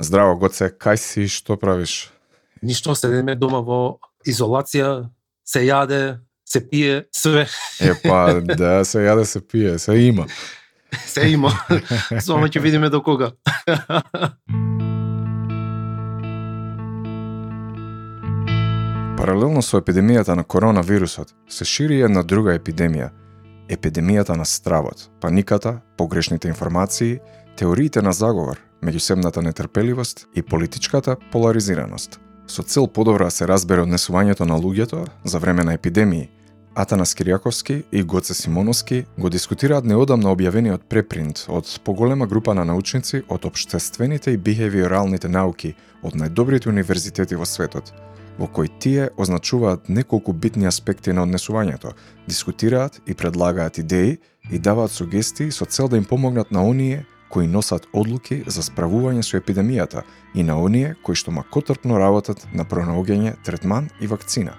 Здраво, 0.00 0.38
Гоце, 0.40 0.70
кај 0.72 0.96
си, 0.96 1.26
што 1.28 1.58
правиш? 1.60 2.08
Ништо, 2.64 2.94
седеме 2.96 3.34
дома 3.36 3.60
во 3.60 4.00
изолација, 4.24 5.10
се 5.44 5.60
јаде, 5.66 6.20
се 6.48 6.62
пие, 6.64 6.94
све. 7.12 7.44
Е, 7.84 7.92
па, 8.00 8.40
да, 8.60 8.80
се 8.80 9.04
јаде, 9.04 9.26
се 9.28 9.42
пие, 9.44 9.76
се 9.78 9.98
има. 10.00 10.24
се 11.04 11.28
има. 11.28 11.52
Само 12.26 12.48
ќе 12.48 12.64
видиме 12.64 12.88
до 12.88 13.02
кога. 13.04 13.34
Паралелно 19.20 19.60
со 19.60 19.82
епидемијата 19.84 20.32
на 20.32 20.48
коронавирусот, 20.48 21.36
се 21.44 21.68
шири 21.68 22.00
една 22.00 22.24
друга 22.24 22.56
епидемија– 22.56 23.12
епидемијата 23.68 24.32
на 24.32 24.48
стравот, 24.48 25.10
паниката, 25.20 25.80
погрешните 25.96 26.48
информации, 26.48 27.20
теориите 27.56 28.02
на 28.02 28.12
заговор, 28.12 28.69
меѓусебната 28.82 29.42
нетрпеливост 29.42 30.26
и 30.34 30.42
политичката 30.42 31.16
поларизираност. 31.32 32.20
Со 32.46 32.62
цел 32.62 32.86
подобро 32.86 33.24
да 33.24 33.30
се 33.30 33.46
разбере 33.48 33.82
однесувањето 33.82 34.44
на 34.44 34.58
луѓето 34.58 35.06
за 35.24 35.38
време 35.38 35.64
на 35.64 35.72
епидемии, 35.72 36.28
Атанас 36.74 37.14
Кириаковски 37.14 37.82
и 37.92 38.02
Гоце 38.02 38.34
Симоновски 38.34 39.04
го 39.18 39.30
дискутираат 39.30 39.84
неодамна 39.84 40.30
објавениот 40.30 40.86
препринт 40.88 41.42
од 41.48 41.66
поголема 41.84 42.26
група 42.30 42.54
на 42.54 42.64
научници 42.64 43.24
од 43.28 43.44
обштествените 43.44 44.30
и 44.30 44.38
бихевиоралните 44.38 45.28
науки 45.28 45.74
од 46.02 46.14
најдобрите 46.14 46.70
универзитети 46.70 47.34
во 47.34 47.44
светот, 47.44 47.90
во 48.38 48.46
кој 48.46 48.70
тие 48.78 49.10
означуваат 49.18 49.88
неколку 49.88 50.32
битни 50.32 50.70
аспекти 50.70 51.12
на 51.12 51.26
однесувањето, 51.26 51.92
дискутираат 52.28 53.02
и 53.06 53.14
предлагаат 53.14 53.78
идеи 53.78 54.18
и 54.50 54.58
даваат 54.58 54.92
сугестии 54.92 55.50
со 55.50 55.66
цел 55.66 55.88
да 55.88 55.96
им 55.96 56.04
помогнат 56.04 56.50
на 56.50 56.64
оние 56.64 57.04
кои 57.30 57.46
носат 57.46 57.86
одлуки 57.92 58.42
за 58.46 58.62
справување 58.66 59.22
со 59.22 59.38
епидемијата 59.38 60.02
и 60.34 60.42
на 60.42 60.58
оние 60.60 60.96
кои 61.02 61.14
што 61.14 61.30
макотрпно 61.30 61.98
работат 62.02 62.42
на 62.52 62.66
пронаоѓање 62.66 63.36
третман 63.46 63.88
и 64.00 64.10
вакцина. 64.10 64.58